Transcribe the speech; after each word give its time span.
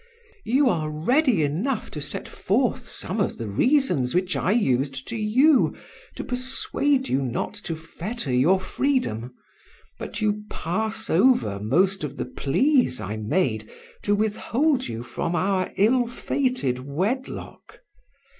You 0.45 0.67
are 0.67 0.89
ready 0.89 1.43
enough 1.43 1.91
to 1.91 2.01
set 2.01 2.27
forth 2.27 2.87
some 2.87 3.19
of 3.19 3.37
the 3.37 3.47
reasons 3.47 4.15
which 4.15 4.35
I 4.35 4.49
used 4.51 5.07
to 5.09 5.15
you, 5.15 5.77
to 6.15 6.23
persuade 6.23 7.07
you 7.07 7.21
not 7.21 7.53
to 7.65 7.75
fetter 7.75 8.33
your 8.33 8.59
freedom, 8.59 9.35
but 9.99 10.19
you 10.19 10.41
pass 10.49 11.07
over 11.11 11.59
most 11.59 12.03
of 12.03 12.17
the 12.17 12.25
pleas 12.25 12.99
I 12.99 13.15
made 13.17 13.69
to 14.01 14.15
withhold 14.15 14.87
you 14.87 15.03
from 15.03 15.35
our 15.35 15.71
ill 15.77 16.07
fated 16.07 16.79
wedlock. 16.79 17.79